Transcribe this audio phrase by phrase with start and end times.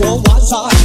[0.00, 0.83] 我玩晒。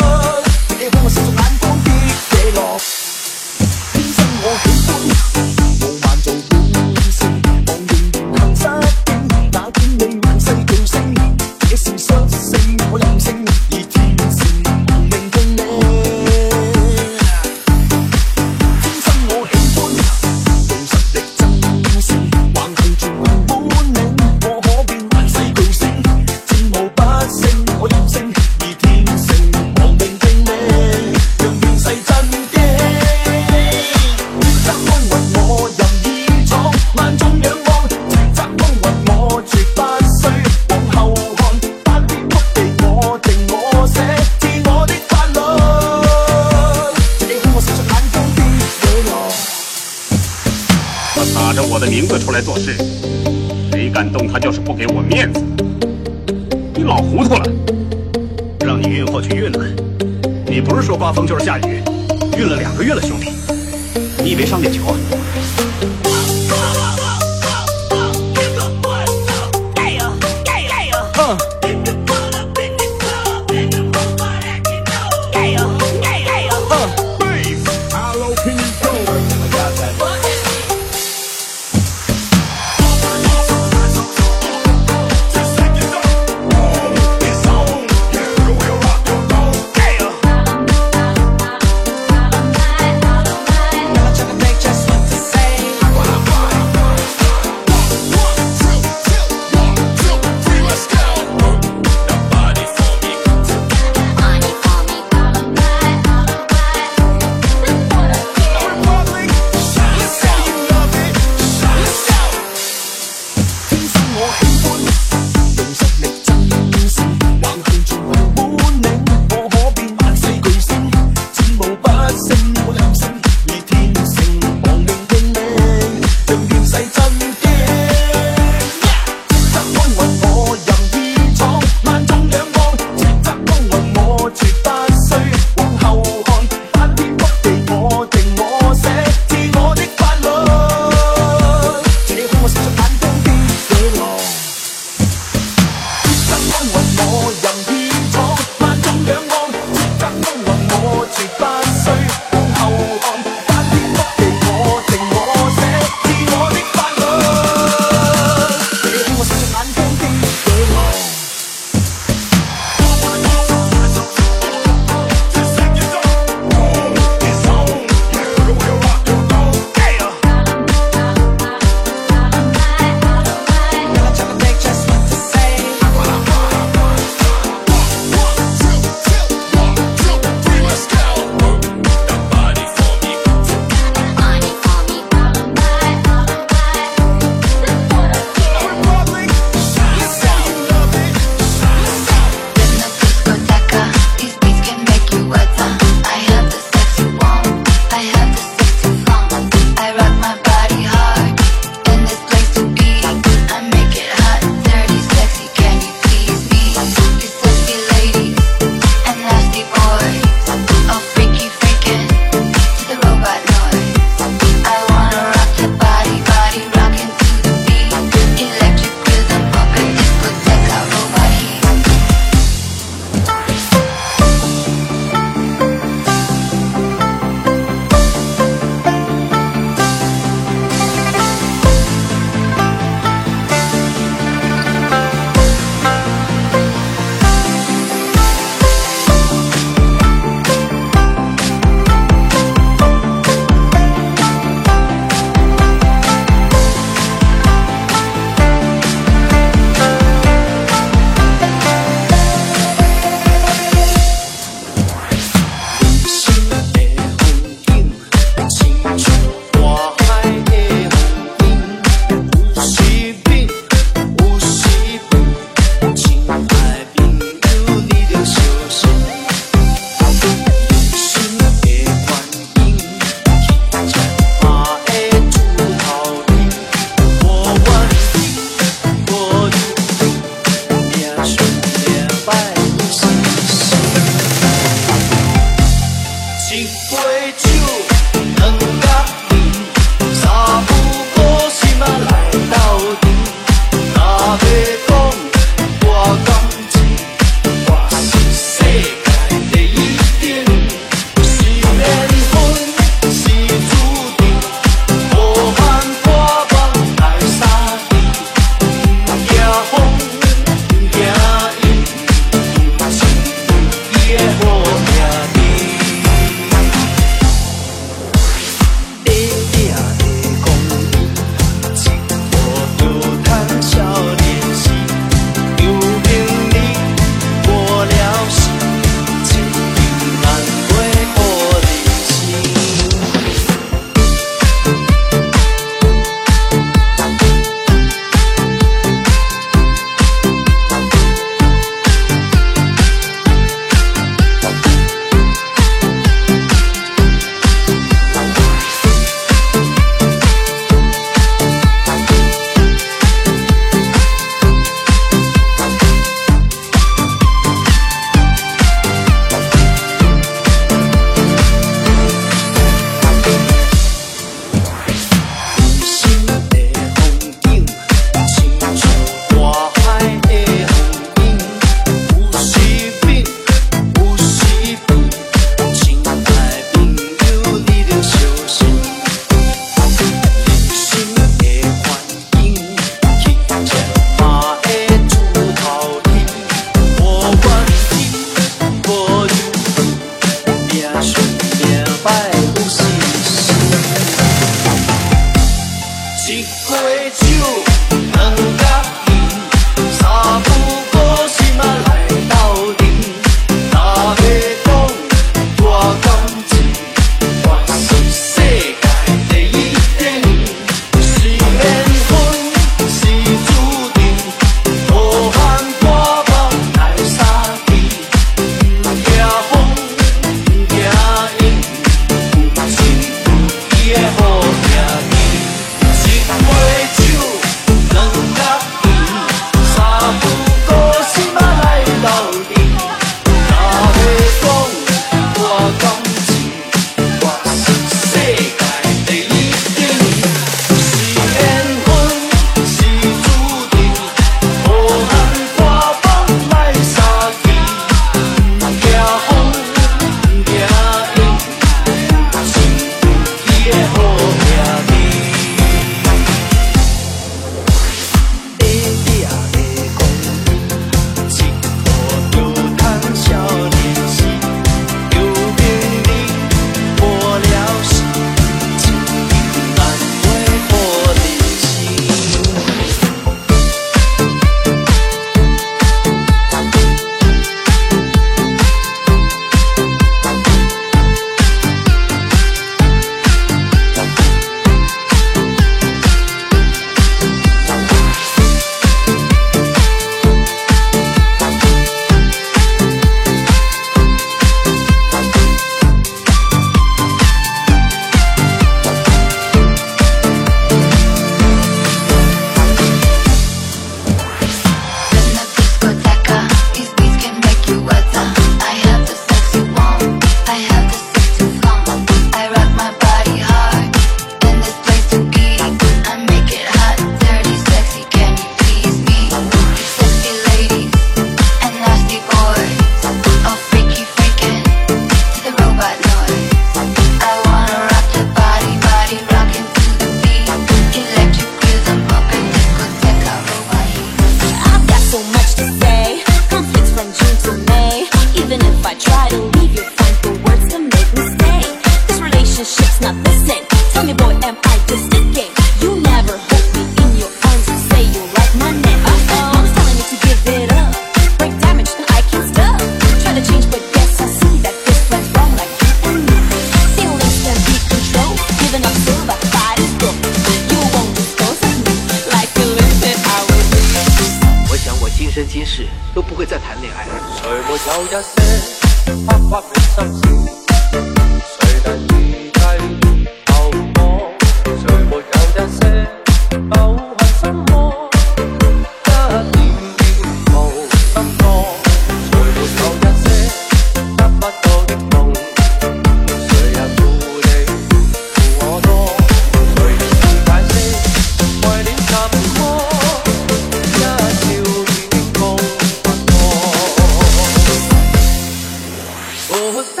[599.73, 599.87] was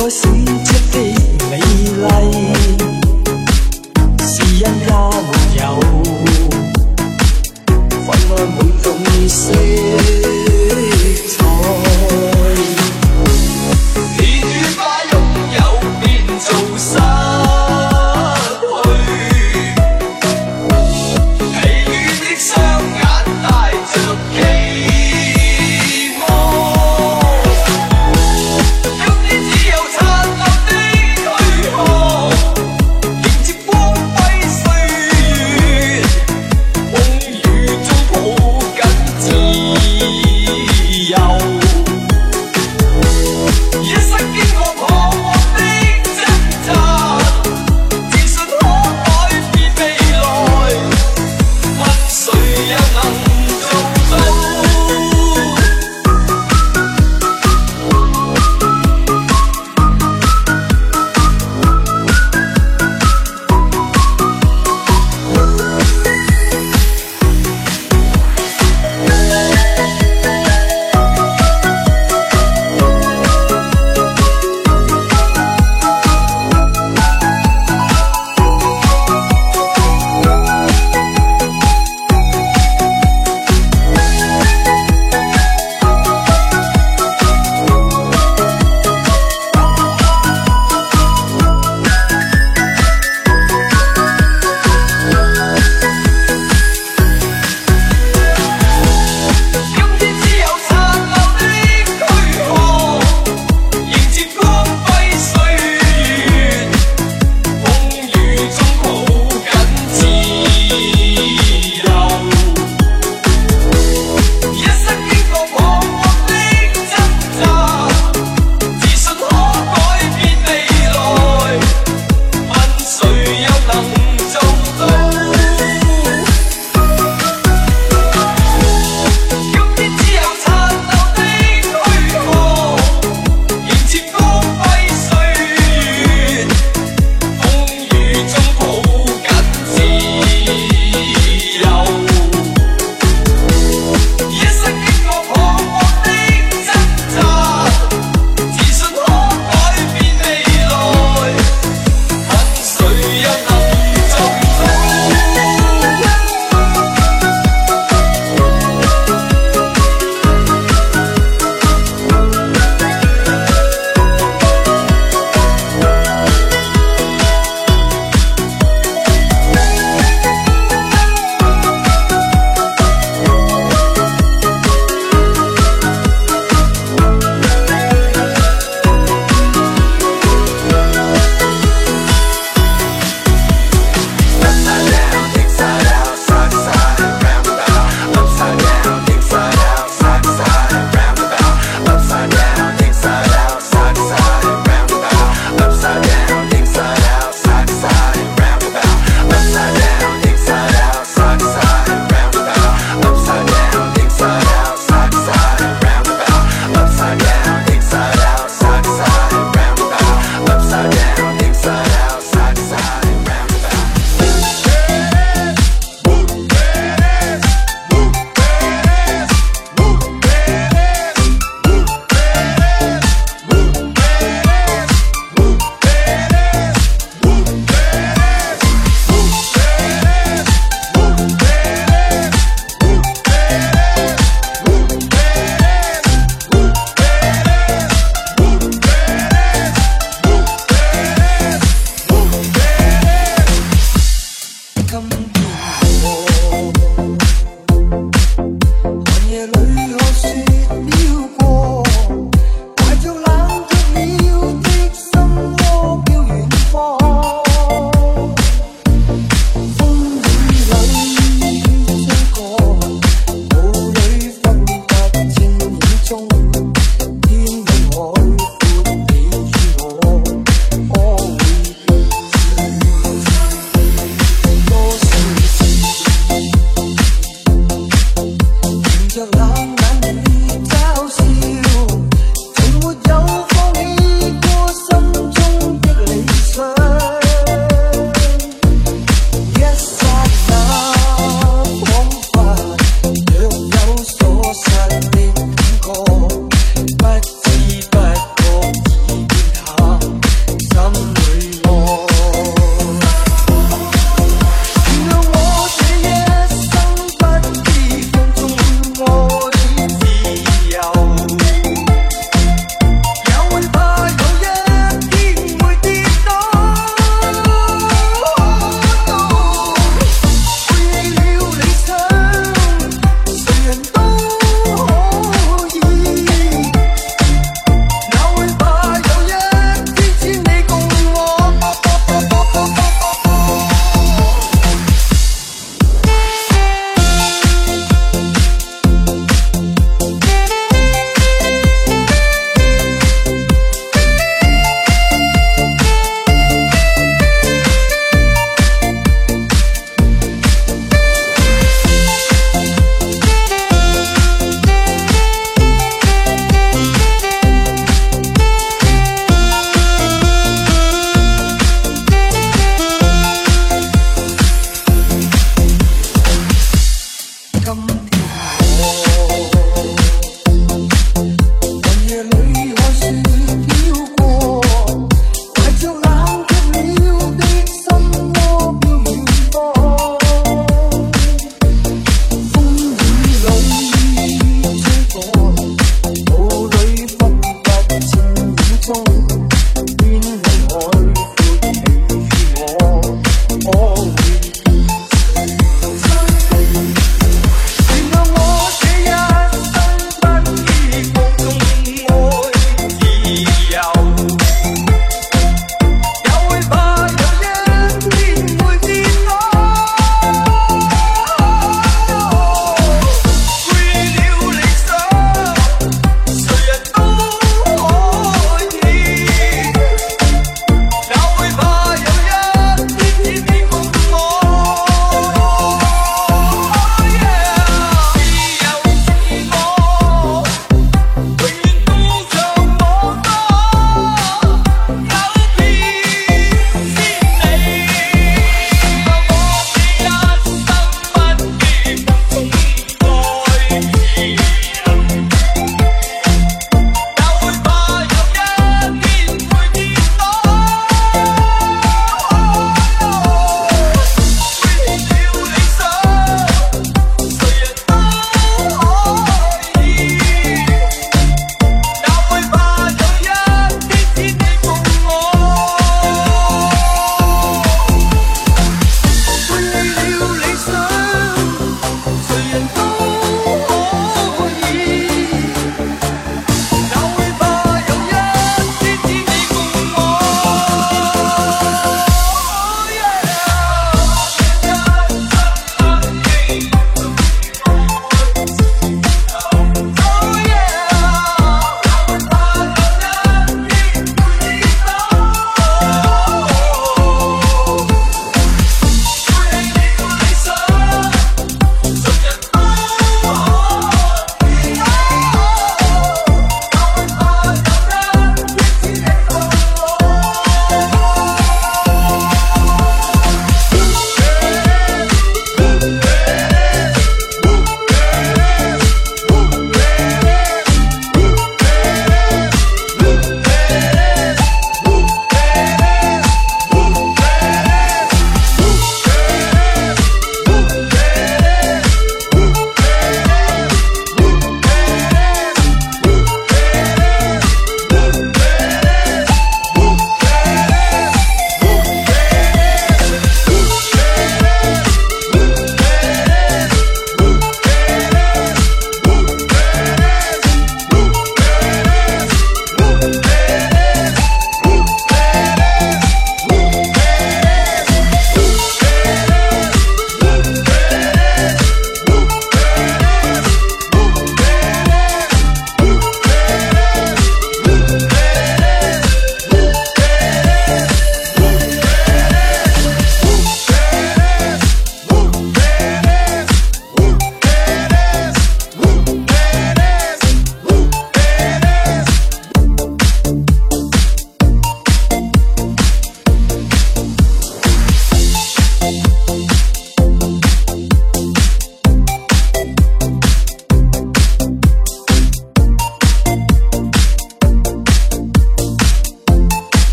[0.00, 0.18] 彩閃
[0.64, 0.96] 出的
[1.50, 1.60] 美
[2.00, 2.08] 麗，
[4.26, 5.30] 是因家沒
[5.60, 5.62] 有，
[8.06, 8.86] 昏安滿洞
[9.28, 9.79] 悉。